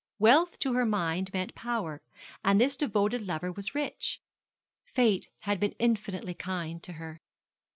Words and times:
Wealth 0.17 0.57
to 0.61 0.73
her 0.73 0.83
mind 0.83 1.31
meant 1.31 1.53
power; 1.53 2.01
and 2.43 2.59
this 2.59 2.75
devoted 2.75 3.21
lover 3.21 3.51
was 3.51 3.75
rich. 3.75 4.19
Fate 4.83 5.27
had 5.41 5.59
been 5.59 5.75
infinitely 5.77 6.33
kind 6.33 6.81
to 6.81 6.93
her. 6.93 7.21